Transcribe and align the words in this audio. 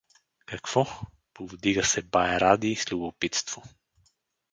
—Какво?— 0.45 0.85
повдига 1.33 1.83
се 1.85 2.01
бае 2.01 2.39
Ради 2.39 2.75
с 2.75 2.91
любопитство. 2.91 3.63